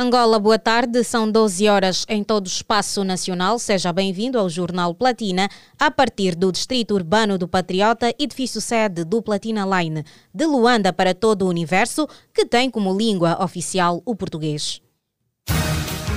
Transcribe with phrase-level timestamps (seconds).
[0.00, 1.02] Angola, boa tarde.
[1.02, 3.58] São 12 horas em todo o espaço nacional.
[3.58, 9.20] Seja bem-vindo ao Jornal Platina, a partir do Distrito Urbano do Patriota, edifício sede do
[9.20, 14.80] Platina Line, de Luanda para todo o universo, que tem como língua oficial o português.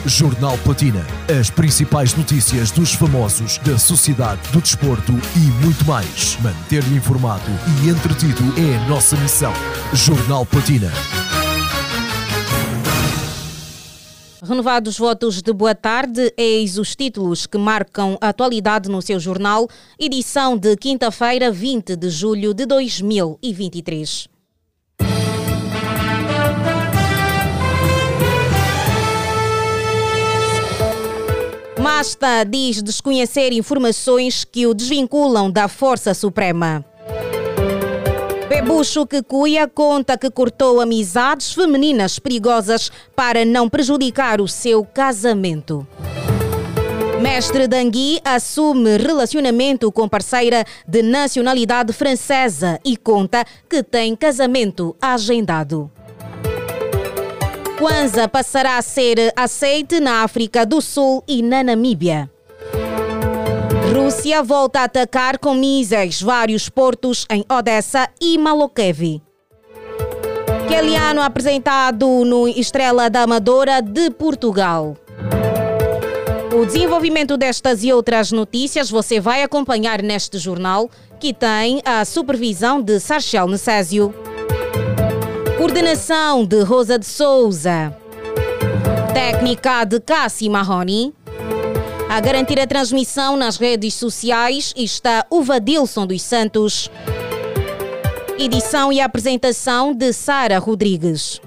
[0.06, 1.04] Jornal Platina.
[1.40, 6.38] As principais notícias dos famosos, da sociedade, do desporto e muito mais.
[6.40, 7.50] Manter-lhe informado
[7.84, 9.54] e entretido é a nossa missão.
[9.92, 10.92] Jornal Platina.
[14.44, 19.70] Renovados votos de boa tarde, eis os títulos que marcam a atualidade no seu jornal,
[20.00, 24.28] edição de quinta-feira, 20 de julho de 2023.
[31.80, 36.84] Masta diz desconhecer informações que o desvinculam da Força Suprema.
[38.52, 45.88] Bebucho que cuia conta que cortou amizades femininas perigosas para não prejudicar o seu casamento.
[47.22, 55.90] Mestre Dangui assume relacionamento com parceira de nacionalidade francesa e conta que tem casamento agendado.
[57.80, 62.30] Kwanzaa passará a ser aceite na África do Sul e na Namíbia.
[63.94, 69.22] Rússia volta a atacar com mísseis vários portos em Odessa e Malokevi.
[70.70, 74.96] Keliano apresentado no Estrela da Amadora de Portugal.
[76.56, 80.90] O desenvolvimento destas e outras notícias você vai acompanhar neste jornal,
[81.20, 84.16] que tem a supervisão de Sarchel Necésio.
[85.58, 87.94] Coordenação de Rosa de Souza.
[89.14, 91.14] Técnica de Cassi Marroni.
[92.12, 96.92] A garantir a transmissão nas redes sociais está o Vadilson dos Santos.
[98.38, 101.40] Edição e apresentação de Sara Rodrigues.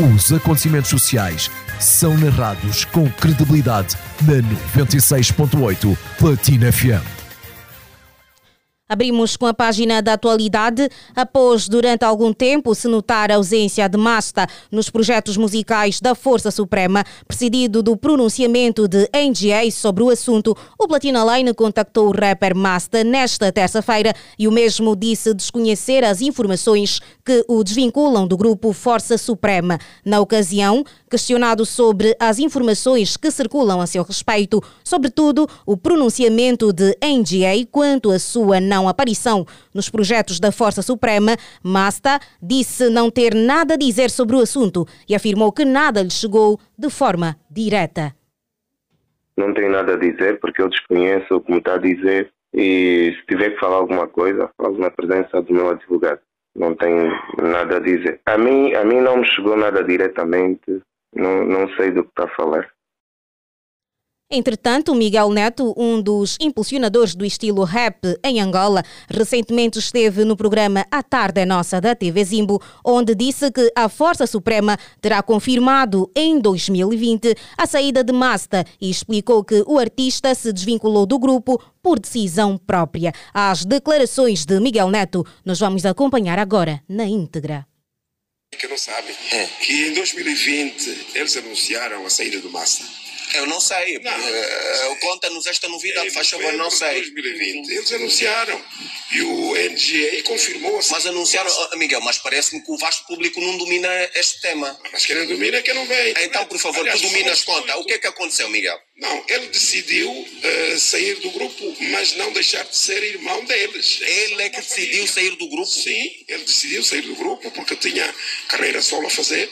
[0.00, 4.42] Os acontecimentos sociais são narrados com credibilidade na
[4.82, 7.17] 96.8 Platina FM.
[8.90, 10.88] Abrimos com a página da atualidade.
[11.14, 16.50] Após, durante algum tempo, se notar a ausência de Masta nos projetos musicais da Força
[16.50, 22.56] Suprema, precedido do pronunciamento de NGA sobre o assunto, o Platina Line contactou o rapper
[22.56, 28.72] Masta nesta terça-feira e o mesmo disse desconhecer as informações que o desvinculam do grupo
[28.72, 29.78] Força Suprema.
[30.02, 36.96] Na ocasião, questionado sobre as informações que circulam a seu respeito, sobretudo o pronunciamento de
[37.02, 39.44] NGA quanto à sua não não aparição
[39.74, 44.86] nos projetos da Força Suprema, Masta disse não ter nada a dizer sobre o assunto
[45.08, 48.14] e afirmou que nada lhe chegou de forma direta.
[49.36, 53.50] Não tenho nada a dizer porque eu desconheço como está a dizer e se tiver
[53.50, 56.20] que falar alguma coisa, falo na presença do meu advogado.
[56.56, 58.20] Não tenho nada a dizer.
[58.26, 60.82] A mim, a mim não me chegou nada diretamente,
[61.14, 62.68] não, não sei do que está a falar.
[64.30, 70.84] Entretanto, Miguel Neto, um dos impulsionadores do estilo rap em Angola, recentemente esteve no programa
[70.90, 76.10] A Tarde é Nossa da TV Zimbo, onde disse que a Força Suprema terá confirmado
[76.14, 81.58] em 2020 a saída de Masta e explicou que o artista se desvinculou do grupo
[81.82, 83.14] por decisão própria.
[83.32, 87.66] As declarações de Miguel Neto nós vamos acompanhar agora na íntegra
[88.58, 89.14] que não sabem
[89.60, 93.07] que em 2020 eles anunciaram a saída do Massa.
[93.34, 93.98] Eu não sei.
[93.98, 94.12] Não.
[94.12, 97.00] Uh, Conta-nos esta novidade, faz favor, não sei.
[97.00, 98.64] 2020, eles anunciaram.
[99.12, 100.80] E o NGA confirmou.
[100.90, 104.78] Mas anunciaram, oh, Miguel, mas parece-me que o vasto público não domina este tema.
[104.92, 106.14] Mas quem não domina é quem não vem.
[106.20, 107.76] Então, por favor, Aliás, tu dominas conta.
[107.78, 108.78] O que é que aconteceu, Miguel?
[108.96, 114.00] Não, ele decidiu uh, sair do grupo, mas não deixar de ser irmão deles.
[114.00, 115.66] Ele é que decidiu sair do grupo?
[115.70, 118.14] Sim, ele decidiu sair do grupo porque tinha
[118.48, 119.50] carreira solo a fazer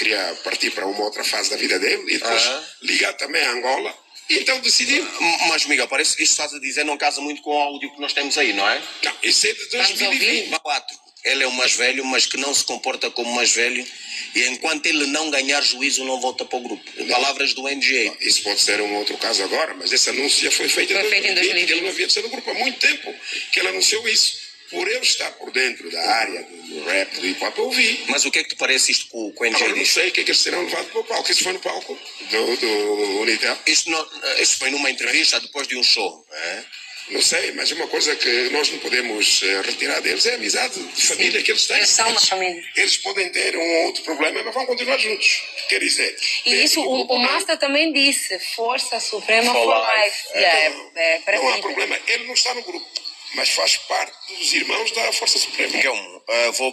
[0.00, 2.62] queria partir para uma outra fase da vida dele e depois uhum.
[2.82, 3.94] ligar também a Angola.
[4.30, 5.04] Então decidi.
[5.48, 8.00] Mas, Miguel, parece que isto estás a dizer não casa muito com o áudio que
[8.00, 8.80] nós temos aí, não é?
[9.02, 10.58] Não, isso é de 2020.
[10.60, 10.96] Quatro.
[11.22, 13.86] Ele é o mais velho, mas que não se comporta como mais velho.
[14.34, 16.90] E enquanto ele não ganhar juízo, não volta para o grupo.
[16.96, 17.08] Não.
[17.08, 18.16] Palavras do NGA.
[18.20, 21.02] Isso pode ser um outro caso agora, mas esse anúncio já foi feito foi em
[21.02, 21.10] 2020.
[21.10, 21.70] Feito em 2020.
[21.70, 23.14] Ele não havia de ser no grupo há muito tempo
[23.52, 24.39] que ele anunciou isso
[24.70, 28.04] por eu estar por dentro da área do rap, do hip hop, eu ouvi.
[28.08, 29.66] Mas o que é que te parece isto com, com o NJ?
[29.66, 31.30] Eu não sei o que é que eles serão levados para o palco.
[31.30, 31.98] Isso foi no palco
[32.30, 33.58] do, do Unitel.
[33.66, 34.08] Isto, não,
[34.38, 36.64] isto foi numa entrevista depois de um show, é?
[37.10, 40.24] Não sei, mas é uma coisa que nós não podemos uh, retirar deles.
[40.26, 41.44] É a amizade de família Sim.
[41.44, 41.76] que eles têm.
[41.78, 42.62] Eles são uma família.
[42.76, 45.42] Eles podem ter um outro problema, mas vão continuar juntos.
[45.68, 46.16] Quer dizer.
[46.46, 50.04] E isso o, o Master também disse: Força Suprema for, for Life.
[50.04, 50.28] life.
[50.34, 51.98] É, yeah, é, é, não há problema.
[52.06, 55.78] Ele não está no grupo mas faz parte dos irmãos da Força Suprema.
[55.78, 56.72] Uh, vou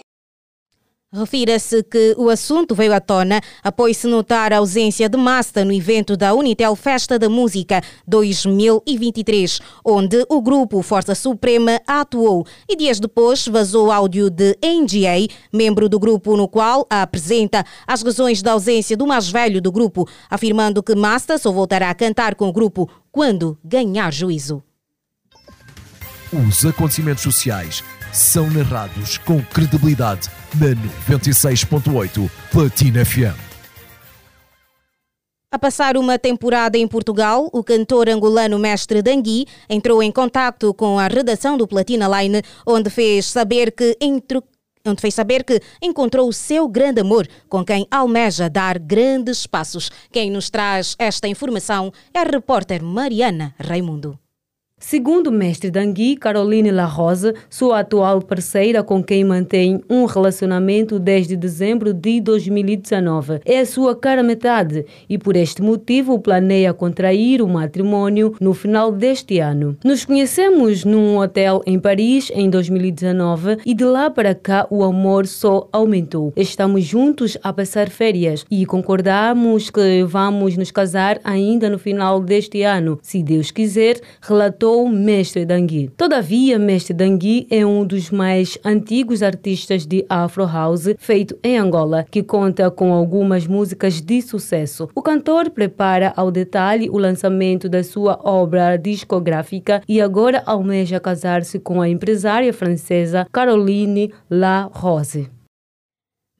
[1.10, 5.72] Refira-se que o assunto veio à tona após se notar a ausência de Masta no
[5.72, 13.00] evento da Unitel Festa da Música 2023, onde o grupo Força Suprema atuou e dias
[13.00, 18.94] depois vazou áudio de NGA, membro do grupo no qual apresenta as razões da ausência
[18.94, 22.86] do mais velho do grupo, afirmando que Masta só voltará a cantar com o grupo
[23.10, 24.62] quando ganhar juízo.
[26.30, 27.82] Os acontecimentos sociais
[28.12, 30.28] são narrados com credibilidade
[30.60, 30.74] na
[31.16, 33.48] 96.8 Platina FM.
[35.50, 40.98] A passar uma temporada em Portugal, o cantor angolano Mestre Dangui entrou em contato com
[40.98, 44.42] a redação do Platina Line, onde fez saber que entre
[44.86, 49.90] onde fez saber que encontrou o seu grande amor, com quem almeja dar grandes passos.
[50.12, 54.18] Quem nos traz esta informação é a repórter Mariana Raimundo.
[54.80, 61.00] Segundo o mestre Dangui, Caroline La Rosa, sua atual parceira com quem mantém um relacionamento
[61.00, 67.42] desde dezembro de 2019, é a sua cara metade e por este motivo planeia contrair
[67.42, 69.76] o matrimônio no final deste ano.
[69.84, 75.26] Nos conhecemos num hotel em Paris em 2019 e de lá para cá o amor
[75.26, 76.32] só aumentou.
[76.36, 82.62] Estamos juntos a passar férias e concordamos que vamos nos casar ainda no final deste
[82.62, 85.90] ano, se Deus quiser, relatou o Mestre Dangui.
[85.96, 92.04] Todavia, Mestre Dangui é um dos mais antigos artistas de Afro House feito em Angola,
[92.10, 94.88] que conta com algumas músicas de sucesso.
[94.94, 101.58] O cantor prepara ao detalhe o lançamento da sua obra discográfica e agora almeja casar-se
[101.58, 105.37] com a empresária francesa Caroline La Rose.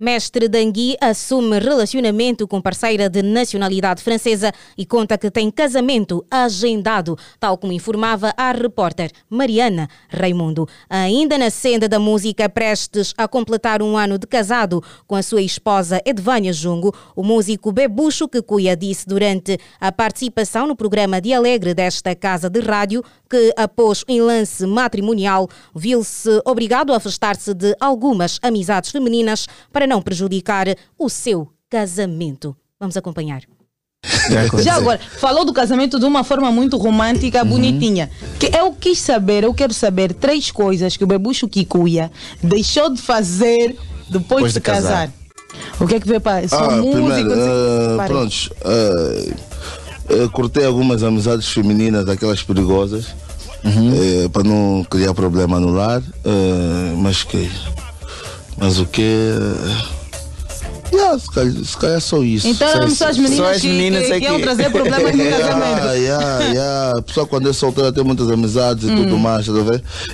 [0.00, 7.18] Mestre Dangui assume relacionamento com parceira de nacionalidade francesa e conta que tem casamento agendado,
[7.40, 10.68] tal como informava a repórter Mariana Raimundo.
[10.88, 15.42] Ainda na senda da música, prestes a completar um ano de casado com a sua
[15.42, 21.32] esposa Edvânia Jungo, o músico Bebucho que Cuia disse durante a participação no programa de
[21.32, 27.76] Alegre desta casa de rádio que, após o enlace matrimonial, viu-se obrigado a afastar-se de
[27.80, 30.66] algumas amizades femininas para não prejudicar
[30.98, 32.56] o seu casamento.
[32.80, 33.42] Vamos acompanhar.
[34.62, 37.50] Já agora, falou do casamento de uma forma muito romântica, uhum.
[37.50, 38.10] bonitinha.
[38.38, 42.10] Que eu quis saber, eu quero saber três coisas que o Bebucho Kikuya
[42.42, 43.76] deixou de fazer
[44.08, 45.08] depois, depois de, de casar.
[45.08, 45.12] casar.
[45.80, 46.46] O que é que veio para.
[46.48, 48.50] Sou ah, músico, primeiro, uh, prontos.
[48.62, 49.47] Uh,
[50.32, 53.06] cortei algumas amizades femininas, daquelas perigosas,
[53.64, 54.24] uhum.
[54.24, 56.02] uh, para não criar problema no lar.
[56.96, 57.50] mas que.
[58.56, 59.32] Mas o que.
[60.92, 62.48] Yeah, se, calhar, se calhar só isso.
[62.48, 65.24] Então eram só as meninas, só as meninas que, que, que iam trazer problemas no
[65.30, 65.80] casamento.
[65.80, 67.02] Yeah, yeah, yeah.
[67.02, 68.96] Pessoal, quando é solteira tem muitas amizades e hum.
[68.96, 69.52] tudo mais, tá?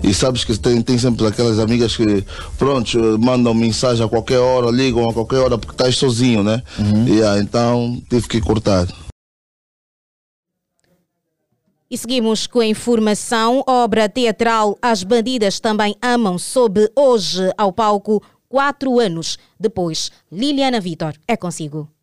[0.02, 2.24] E sabes que tem, tem sempre aquelas amigas que,
[2.58, 6.62] pronto, mandam mensagem a qualquer hora, ligam a qualquer hora porque estás sozinho, né?
[6.78, 7.06] Uhum.
[7.06, 8.86] Yeah, então tive que cortar.
[11.94, 13.62] E seguimos com a informação.
[13.68, 20.10] Obra teatral As Bandidas Também Amam sob hoje ao palco quatro anos depois.
[20.28, 21.93] Liliana Vitor, é consigo.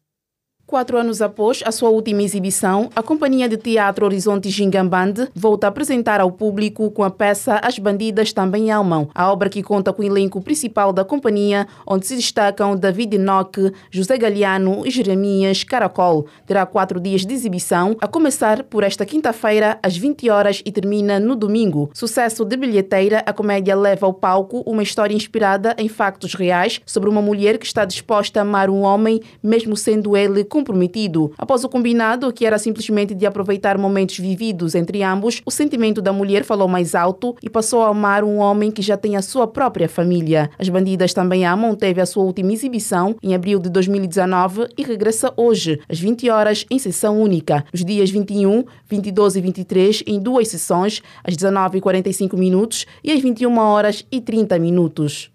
[0.65, 5.69] Quatro anos após a sua última exibição, a companhia de teatro Horizonte Gingambande volta a
[5.69, 10.01] apresentar ao público com a peça As Bandidas Também Amam, a obra que conta com
[10.01, 16.25] o elenco principal da companhia, onde se destacam David Enoch, José Galeano e Jeremias Caracol.
[16.45, 21.19] Terá quatro dias de exibição, a começar por esta quinta-feira, às 20 horas e termina
[21.19, 21.89] no domingo.
[21.93, 27.09] Sucesso de bilheteira, a comédia leva ao palco uma história inspirada em factos reais sobre
[27.09, 31.31] uma mulher que está disposta a amar um homem, mesmo sendo ele comprometido.
[31.37, 36.13] Após o combinado, que era simplesmente de aproveitar momentos vividos entre ambos, o sentimento da
[36.13, 39.47] mulher falou mais alto e passou a amar um homem que já tem a sua
[39.47, 40.49] própria família.
[40.59, 45.33] As Bandidas também amam teve a sua última exibição em abril de 2019 e regressa
[45.35, 50.47] hoje, às 20 horas, em sessão única, nos dias 21, 22 e 23, em duas
[50.47, 55.30] sessões, às 19h45 minutos e às 21 horas e 30 minutos.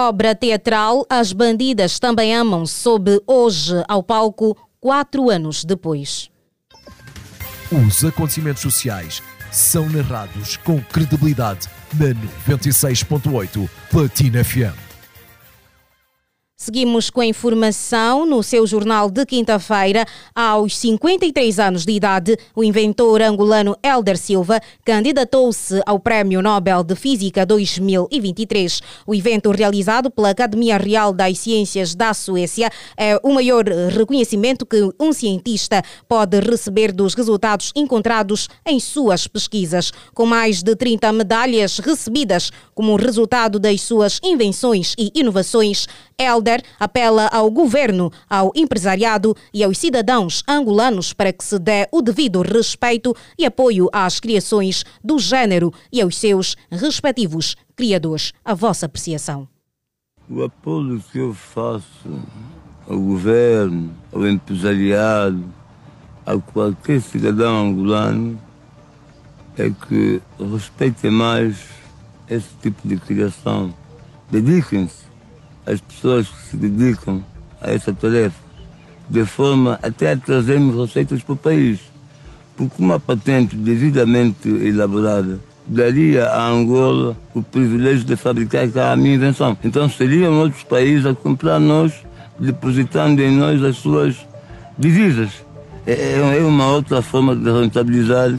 [0.00, 6.30] Obra teatral As Bandidas Também Amam, sob hoje ao palco, quatro anos depois.
[7.72, 12.14] Os acontecimentos sociais são narrados com credibilidade na
[12.54, 14.87] 96.8 Platina FM.
[16.60, 18.26] Seguimos com a informação.
[18.26, 24.60] No seu jornal de quinta-feira, aos 53 anos de idade, o inventor angolano Elder Silva
[24.84, 28.80] candidatou-se ao Prémio Nobel de Física 2023.
[29.06, 34.82] O evento realizado pela Academia Real das Ciências da Suécia é o maior reconhecimento que
[34.98, 39.92] um cientista pode receber dos resultados encontrados em suas pesquisas.
[40.12, 45.86] Com mais de 30 medalhas recebidas como resultado das suas invenções e inovações,
[46.20, 52.02] Elder apela ao governo, ao empresariado e aos cidadãos angolanos para que se dê o
[52.02, 58.32] devido respeito e apoio às criações do gênero e aos seus respectivos criadores.
[58.44, 59.48] A vossa apreciação.
[60.28, 62.20] O apoio que eu faço
[62.88, 65.44] ao governo, ao empresariado,
[66.26, 68.38] a qualquer cidadão angolano
[69.56, 70.20] é que
[70.52, 71.64] respeitem mais
[72.28, 73.72] esse tipo de criação.
[74.30, 75.07] Dediquem-se
[75.68, 77.22] as pessoas que se dedicam
[77.60, 78.36] a essa tarefa,
[79.08, 81.80] de forma até a trazermos receitas para o país.
[82.56, 89.56] Porque uma patente devidamente elaborada daria a Angola o privilégio de fabricar a minha invenção.
[89.62, 91.92] Então seriam outros países a comprar nós,
[92.38, 94.16] depositando em nós as suas
[94.78, 95.30] divisas.
[95.86, 98.34] É, é, uma outra forma de rentabilizar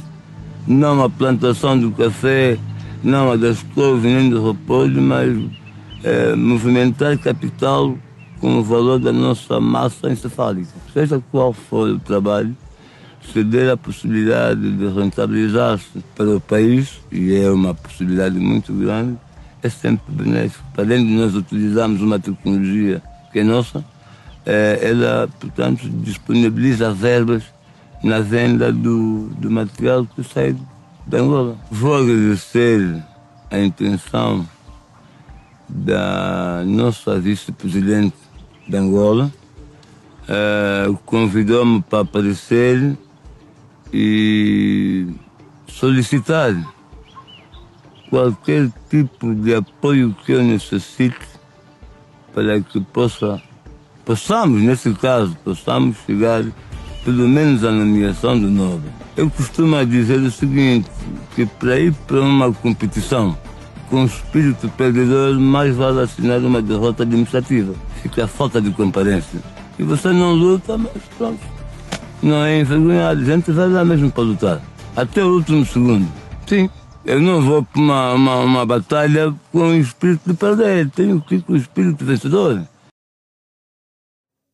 [0.67, 2.57] não a plantação do café,
[3.03, 5.36] não a das couves nem do repolho, mas
[6.03, 7.97] é, movimentar capital
[8.39, 10.71] com o valor da nossa massa encefálica.
[10.93, 12.55] Seja qual for o trabalho,
[13.33, 19.17] se der a possibilidade de rentabilizar-se para o país, e é uma possibilidade muito grande,
[19.61, 20.63] é sempre benéfico.
[20.77, 23.01] Além de nós utilizarmos uma tecnologia
[23.31, 23.83] que é nossa,
[24.45, 27.43] é, ela, portanto, disponibiliza verbas
[28.01, 30.55] na venda do, do material que sai
[31.05, 31.57] da Angola.
[31.69, 33.03] Vou agradecer
[33.51, 34.47] a intenção
[35.69, 38.15] da nossa vice-presidente
[38.67, 39.31] de Angola,
[40.23, 42.97] uh, convidou-me para aparecer
[43.93, 45.07] e
[45.67, 46.55] solicitar
[48.09, 51.19] qualquer tipo de apoio que eu necessite
[52.33, 53.41] para que possa,
[54.03, 56.43] possamos, nesse caso, possamos chegar
[57.05, 58.91] pelo menos à nomeação do Nobel.
[59.15, 60.89] Eu costumo dizer o seguinte,
[61.35, 63.38] que para ir para uma competição
[63.89, 67.74] com espírito perdedor, mais vale assinar uma derrota administrativa.
[68.01, 69.39] Fica a falta de comparência.
[69.77, 71.39] E você não luta, mas pronto.
[72.22, 73.22] Não é envergonhado.
[73.22, 74.62] A gente vai lá mesmo para lutar.
[74.96, 76.08] Até o último segundo.
[76.46, 76.69] Sim.
[77.05, 80.89] Eu não vou para uma, uma, uma batalha com o espírito de perder.
[80.89, 82.62] Tenho que ir com o espírito vencedor.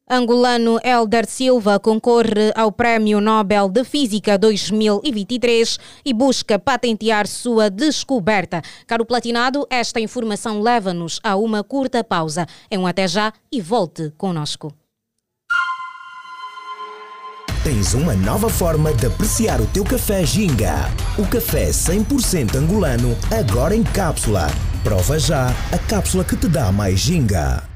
[0.07, 8.61] Angolano Elder Silva concorre ao Prémio Nobel de Física 2023 e busca patentear sua descoberta.
[8.85, 12.45] Caro Platinado, esta informação leva-nos a uma curta pausa.
[12.69, 14.71] É um até já e volte conosco.
[17.63, 20.87] Tens uma nova forma de apreciar o teu café Ginga.
[21.17, 24.51] O café 100% angolano, agora em cápsula.
[24.83, 27.74] Prova já a cápsula que te dá mais Ginga.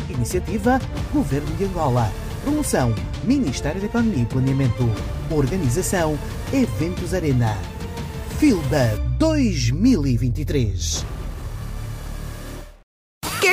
[0.08, 0.80] Iniciativa
[1.12, 2.08] Governo de Angola.
[2.42, 4.88] Promoção Ministério da Economia e Planeamento.
[5.30, 6.16] Organização
[6.52, 7.56] Eventos Arena.
[8.38, 11.19] Filda 2023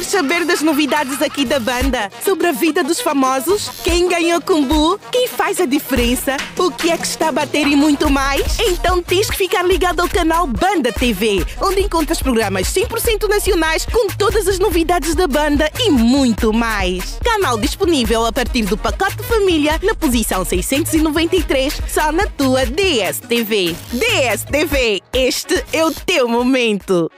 [0.03, 2.11] saber das novidades aqui da banda?
[2.23, 3.69] Sobre a vida dos famosos?
[3.83, 4.99] Quem ganhou Kumbu?
[5.11, 6.37] Quem faz a diferença?
[6.57, 8.59] O que é que está a bater e muito mais?
[8.59, 14.07] Então tens que ficar ligado ao canal Banda TV, onde encontras programas 100% nacionais com
[14.07, 17.17] todas as novidades da banda e muito mais.
[17.23, 23.75] Canal disponível a partir do pacote família na posição 693, só na tua DSTV.
[23.91, 27.11] DSTV, este é o teu momento.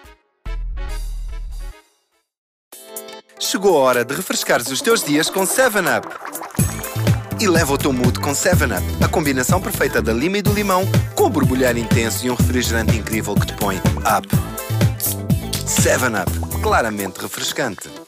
[3.41, 6.08] Chegou a hora de refrescares os teus dias com 7-Up.
[7.39, 10.84] E leva o teu mood com 7-Up, a combinação perfeita da lima e do limão,
[11.15, 14.27] com o borbulhar intenso e um refrigerante incrível que te põe up.
[15.65, 16.29] 7up,
[16.62, 17.98] claramente refrescante.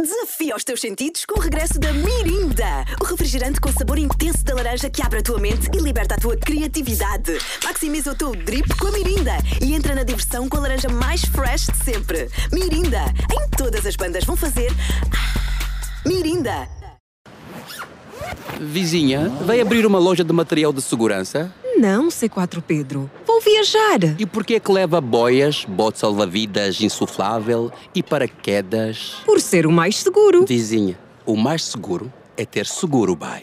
[0.00, 4.54] Desafia os teus sentidos com o regresso da Mirinda, o refrigerante com sabor intenso da
[4.54, 7.38] laranja que abre a tua mente e liberta a tua criatividade.
[7.62, 11.22] Maximiza o teu drip com a Mirinda e entra na diversão com a laranja mais
[11.26, 12.30] fresh de sempre.
[12.50, 14.72] Mirinda, em todas as bandas vão fazer.
[16.06, 16.66] Mirinda.
[18.58, 21.54] Vizinha, vai abrir uma loja de material de segurança?
[21.76, 23.10] Não, C4 Pedro.
[23.42, 24.16] Viajar.
[24.18, 29.16] E por que é que leva boias, bote salva-vidas insuflável e paraquedas?
[29.24, 30.44] Por ser o mais seguro.
[30.46, 33.40] Vizinha, o mais seguro é ter seguro, bai.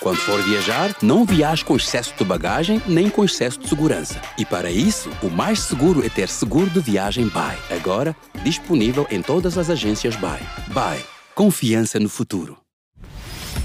[0.00, 4.20] Quando for viajar, não viaje com excesso de bagagem nem com excesso de segurança.
[4.36, 7.56] E para isso, o mais seguro é ter seguro de viagem BAI.
[7.70, 10.40] Agora, disponível em todas as agências BAI.
[10.72, 11.00] BAI.
[11.34, 12.61] Confiança no futuro.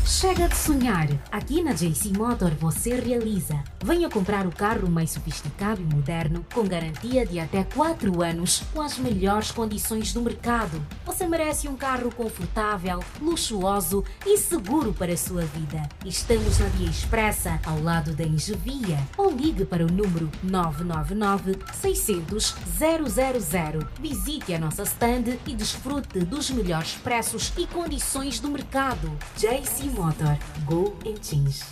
[0.08, 1.10] Chega de sonhar!
[1.30, 3.62] Aqui na JC Motor você realiza.
[3.84, 8.82] Venha comprar o carro mais sofisticado e moderno, com garantia de até 4 anos, com
[8.82, 10.82] as melhores condições do mercado.
[11.06, 15.88] Você merece um carro confortável, luxuoso e seguro para a sua vida.
[16.06, 18.98] Estamos na Via Expressa, ao lado da Engevia.
[19.18, 23.88] Ou ligue para o número 999 600 000.
[24.00, 29.12] Visite a nossa stand e desfrute dos melhores preços e condições do mercado.
[29.36, 30.38] JC Motor.
[30.68, 31.64] Go and change.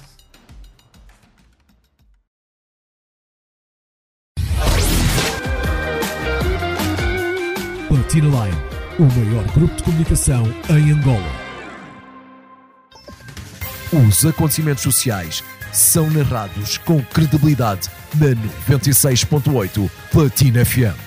[7.87, 8.57] Platina Line,
[8.99, 11.45] o maior grupo de comunicação em Angola.
[13.93, 18.29] Os acontecimentos sociais são narrados com credibilidade na
[18.75, 21.04] 96.8 Platina FM.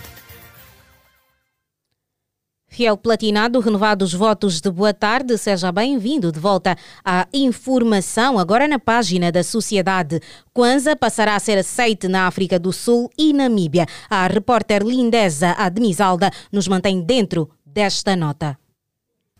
[2.78, 8.78] Fiel Platinado, renovados votos de boa tarde, seja bem-vindo de volta à informação, agora na
[8.78, 10.20] página da Sociedade.
[10.54, 13.84] Kwanza passará a ser aceite na África do Sul e Namíbia.
[14.08, 18.56] A repórter lindesa Admisalda nos mantém dentro desta nota.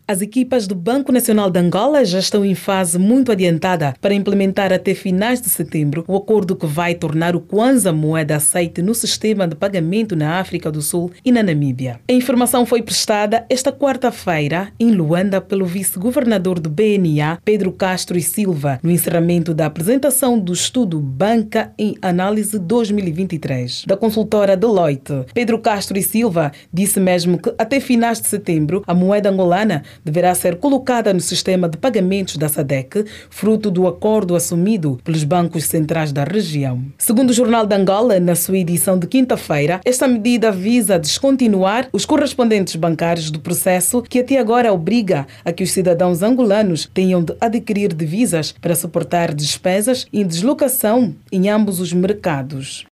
[0.09, 4.73] As equipas do Banco Nacional de Angola já estão em fase muito adiantada para implementar
[4.73, 9.47] até finais de setembro o acordo que vai tornar o Kwanza moeda aceite no sistema
[9.47, 11.99] de pagamento na África do Sul e na Namíbia.
[12.09, 18.23] A informação foi prestada esta quarta-feira em Luanda pelo vice-governador do BNA, Pedro Castro e
[18.23, 25.25] Silva, no encerramento da apresentação do estudo Banca em Análise 2023 da consultora Deloitte.
[25.35, 30.33] Pedro Castro e Silva disse mesmo que até finais de setembro a moeda angolana deverá
[30.35, 36.11] ser colocada no sistema de pagamentos da SADEC, fruto do acordo assumido pelos bancos centrais
[36.11, 36.83] da região.
[36.97, 42.05] Segundo o Jornal de Angola, na sua edição de quinta-feira, esta medida visa descontinuar os
[42.05, 47.35] correspondentes bancários do processo que até agora obriga a que os cidadãos angolanos tenham de
[47.39, 52.88] adquirir divisas para suportar despesas em deslocação em ambos os mercados.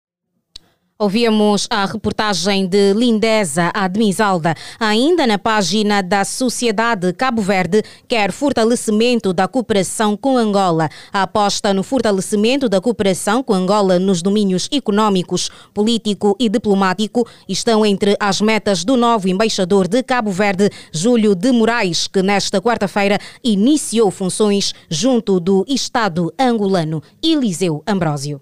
[0.99, 4.55] Ouvíamos a reportagem de Lindesa Admisalda.
[4.81, 10.89] Ainda na página da Sociedade Cabo Verde, quer fortalecimento da cooperação com Angola.
[11.13, 17.85] A aposta no fortalecimento da cooperação com Angola nos domínios econômicos, político e diplomático estão
[17.85, 23.19] entre as metas do novo embaixador de Cabo Verde, Júlio de Moraes, que nesta quarta-feira
[23.45, 27.03] iniciou funções junto do Estado angolano.
[27.23, 28.41] Eliseu Ambrósio.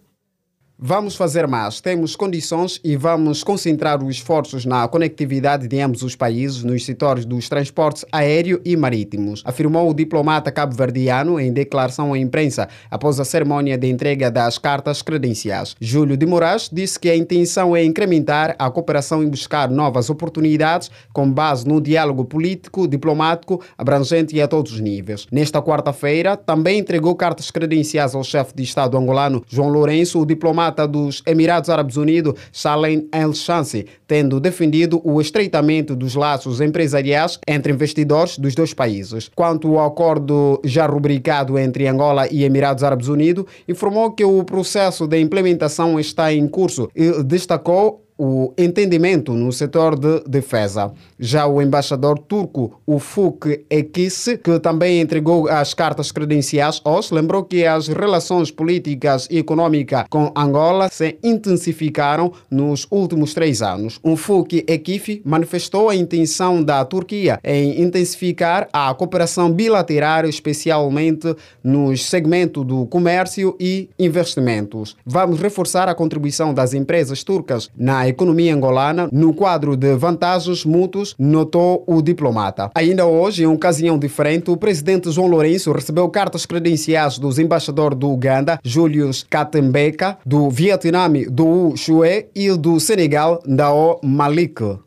[0.87, 1.81] Vamos fazer mais.
[1.81, 7.25] Temos condições e vamos concentrar os esforços na conectividade de ambos os países nos setores
[7.25, 13.25] dos transportes aéreo e marítimos, afirmou o diplomata cabo-verdiano em declaração à imprensa após a
[13.25, 15.75] cerimônia de entrega das cartas credenciais.
[15.81, 20.90] Júlio de Moraes disse que a intenção é incrementar a cooperação e buscar novas oportunidades
[21.14, 25.27] com base no diálogo político, diplomático, abrangente e a todos os níveis.
[25.33, 30.74] Nesta quarta-feira, também entregou cartas credenciais ao chefe de Estado angolano João Lourenço, o diplomata
[30.87, 38.37] dos Emirados Árabes Unidos, Salem El-Shansi, tendo defendido o estreitamento dos laços empresariais entre investidores
[38.37, 39.31] dos dois países.
[39.35, 45.07] Quanto ao acordo já rubricado entre Angola e Emirados Árabes Unidos, informou que o processo
[45.07, 50.92] de implementação está em curso e destacou o entendimento no setor de defesa.
[51.18, 57.64] Já o embaixador turco Ufuk Ekis, que também entregou as cartas credenciais hoje, lembrou que
[57.64, 63.98] as relações políticas e econômicas com Angola se intensificaram nos últimos três anos.
[64.05, 72.64] Ufuk Ekif manifestou a intenção da Turquia em intensificar a cooperação bilateral, especialmente nos segmentos
[72.64, 74.96] do comércio e investimentos.
[75.05, 81.14] Vamos reforçar a contribuição das empresas turcas na economia angolana no quadro de vantagens mútuos,
[81.19, 82.71] notou o diplomata.
[82.75, 88.11] Ainda hoje, em ocasião diferente, o presidente João Lourenço recebeu cartas credenciais dos embaixadores do
[88.11, 94.79] Uganda, Julius Katembeka, do Vietnã, do Xue e do Senegal, Dao Malik.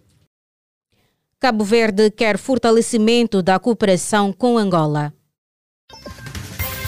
[1.40, 5.14] Cabo Verde quer fortalecimento da cooperação com Angola.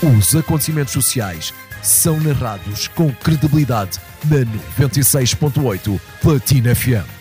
[0.01, 4.45] Os acontecimentos sociais são narrados com credibilidade na
[4.77, 7.19] 96.8 Platina FM.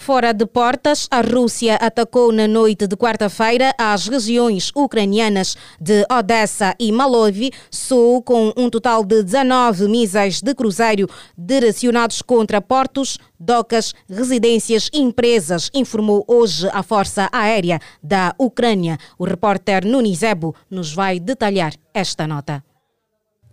[0.00, 6.74] Fora de portas, a Rússia atacou na noite de quarta-feira as regiões ucranianas de Odessa
[6.78, 13.92] e Malovy Sul, com um total de 19 mísseis de cruzeiro direcionados contra portos, docas,
[14.08, 18.96] residências e empresas, informou hoje a Força Aérea da Ucrânia.
[19.18, 22.67] O repórter Nunizebo nos vai detalhar esta nota.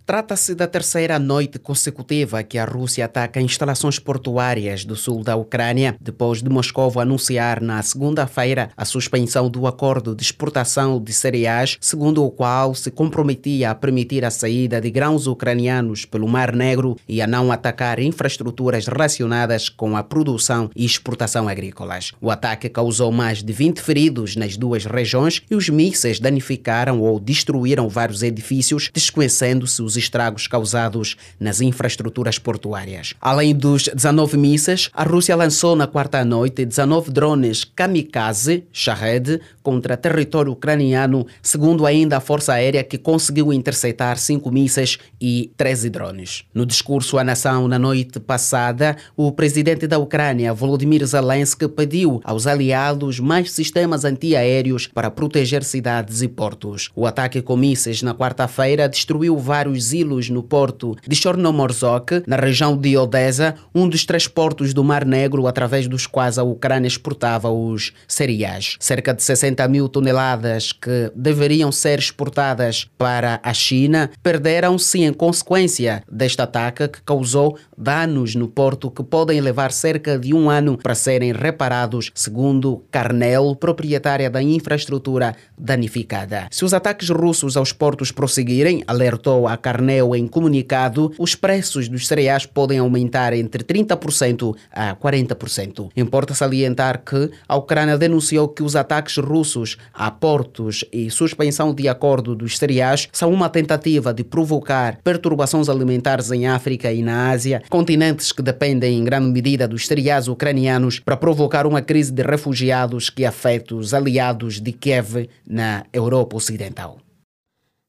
[0.06, 5.96] Trata-se da terceira noite consecutiva que a Rússia ataca instalações portuárias do sul da Ucrânia,
[6.00, 12.24] depois de Moscou anunciar na segunda-feira a suspensão do acordo de exportação de cereais, segundo
[12.24, 17.20] o qual se comprometia a permitir a saída de grãos ucranianos pelo Mar Negro e
[17.20, 22.12] a não atacar infraestruturas relacionadas com a produção e exportação agrícolas.
[22.20, 27.18] O ataque causou mais de 20 feridos nas duas regiões e os mísseis danificaram ou
[27.18, 33.14] destruíram vários edifícios, desconhecendo-se os estragos causados nas infraestruturas portuárias.
[33.20, 39.96] Além dos 19 mísseis, a Rússia lançou na quarta noite 19 drones kamikaze Shahed contra
[39.96, 46.44] território ucraniano, segundo ainda a Força Aérea que conseguiu interceptar cinco mísseis e 13 drones.
[46.54, 52.46] No discurso à nação na noite passada, o presidente da Ucrânia, Volodymyr Zelensky, pediu aos
[52.46, 56.90] aliados mais sistemas antiaéreos para proteger cidades e portos.
[56.94, 62.76] O ataque com mísseis na quarta-feira destruiu vários ilos no porto de Chornomorzok, na região
[62.76, 67.50] de Odessa, um dos três portos do Mar Negro através dos quais a Ucrânia exportava
[67.50, 68.76] os cereais.
[68.80, 76.02] Cerca de 60 mil toneladas que deveriam ser exportadas para a China perderam-se em consequência
[76.10, 80.94] deste ataque que causou danos no porto que podem levar cerca de um ano para
[80.94, 86.48] serem reparados, segundo Carnel, proprietária da infraestrutura danificada.
[86.50, 89.75] Se os ataques russos aos portos prosseguirem, alertou a Carnel
[90.14, 95.90] em comunicado, os preços dos cereais podem aumentar entre 30% a 40%.
[95.96, 101.88] Importa salientar que a Ucrânia denunciou que os ataques russos a portos e suspensão de
[101.88, 107.62] acordo dos cereais são uma tentativa de provocar perturbações alimentares em África e na Ásia,
[107.68, 113.10] continentes que dependem em grande medida dos cereais ucranianos para provocar uma crise de refugiados
[113.10, 116.98] que afeta os aliados de Kiev na Europa Ocidental.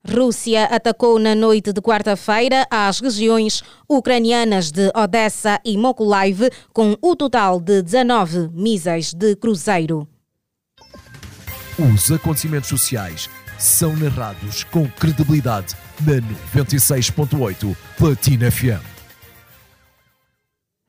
[0.10, 7.16] Rússia atacou na noite de quarta-feira as regiões ucranianas de Odessa e Mokulaiv com o
[7.16, 10.08] total de 19 mísseis de cruzeiro.
[11.78, 16.22] Os acontecimentos sociais são narrados com credibilidade na
[16.64, 18.97] 96.8 Platina FM.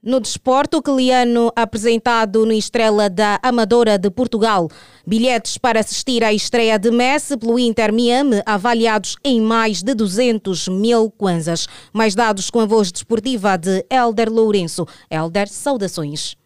[0.08, 4.66] No desporto, Kiliano apresentado no Estrela da Amadora de Portugal.
[5.06, 10.68] Bilhetes para assistir à estreia de Messi pelo Inter Miami avaliados em mais de 200
[10.68, 11.66] mil kwanzas.
[11.92, 14.86] Mais dados com a voz desportiva de Elder Lourenço.
[15.10, 16.38] Elder, saudações.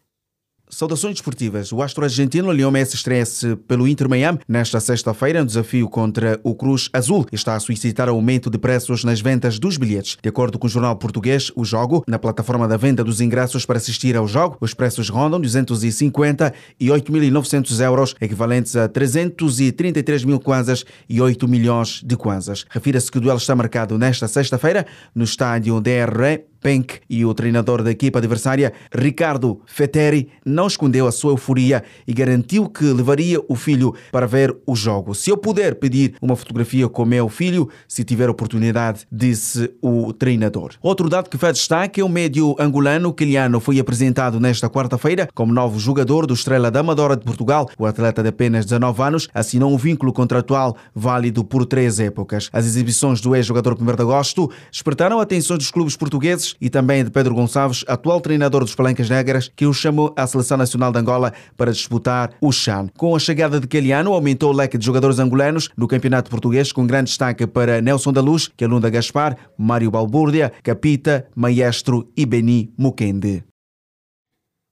[0.75, 1.71] Saudações desportivas.
[1.71, 6.55] O astro argentino Lionel Messi estreia-se pelo Inter Miami nesta sexta-feira no desafio contra o
[6.55, 7.27] Cruz Azul.
[7.31, 10.17] Está a solicitar aumento de preços nas vendas dos bilhetes.
[10.23, 13.77] De acordo com o jornal português O Jogo, na plataforma da venda dos ingressos para
[13.77, 20.87] assistir ao jogo, os preços rondam 250 e 8.900 euros, equivalentes a 333 mil kwanzas
[21.07, 22.65] e 8 milhões de kwanzas.
[22.71, 27.83] Refira-se que o duelo está marcado nesta sexta-feira no estádio DRE Penk e o treinador
[27.83, 33.57] da equipa adversária, Ricardo Fetteri, não escondeu a sua euforia e garantiu que levaria o
[33.57, 35.15] filho para ver o jogo.
[35.15, 40.73] Se eu puder pedir uma fotografia com meu filho, se tiver oportunidade, disse o treinador.
[40.81, 45.53] Outro dado que faz destaque é o médio angolano Kiliano foi apresentado nesta quarta-feira como
[45.53, 47.69] novo jogador do Estrela da Amadora de Portugal.
[47.77, 52.49] O atleta de apenas 19 anos assinou um vínculo contratual válido por três épocas.
[52.53, 57.05] As exibições do ex-jogador 1 de agosto despertaram a atenção dos clubes portugueses e também
[57.05, 60.99] de Pedro Gonçalves, atual treinador dos Palancas Negras, que o chamou à Seleção Nacional de
[60.99, 62.89] Angola para disputar o Chan.
[62.97, 66.87] Com a chegada de Caliano, aumentou o leque de jogadores angolanos no Campeonato Português, com
[66.87, 73.45] grande destaque para Nelson da Luz, Calunda Gaspar, Mário Balbúrdia, Capita, Maestro e Beni Mukende.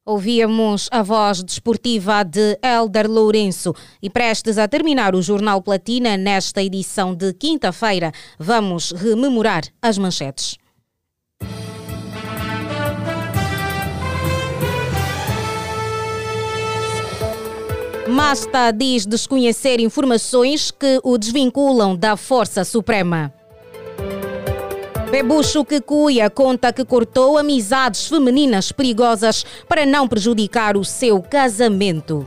[0.04, 6.62] Ouvíamos a voz desportiva de Elder Lourenço e prestes a terminar o Jornal Platina nesta
[6.62, 10.59] edição de quinta-feira, vamos rememorar as manchetes.
[18.10, 23.32] Masta diz desconhecer informações que o desvinculam da Força Suprema.
[25.12, 32.26] Bebucho Kikuya conta que cortou amizades femininas perigosas para não prejudicar o seu casamento.